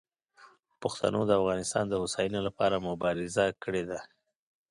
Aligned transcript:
پښتنو 0.81 1.21
د 1.25 1.31
افغانستان 1.41 1.83
د 1.87 1.93
هوساینې 2.01 2.41
لپاره 2.47 2.85
مبارزه 2.89 3.45
کړې 3.63 3.83
ده. 3.89 3.99